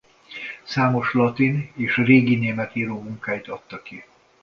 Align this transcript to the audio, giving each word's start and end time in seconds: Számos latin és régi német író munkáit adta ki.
Számos 0.63 1.13
latin 1.13 1.71
és 1.75 1.95
régi 1.97 2.35
német 2.35 2.75
író 2.75 2.99
munkáit 3.01 3.47
adta 3.47 3.81
ki. 3.81 4.03